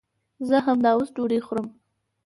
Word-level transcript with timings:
زه 0.47 0.57
همداوس 0.67 1.09
ډوډۍ 1.15 1.39
خورم 1.45 1.67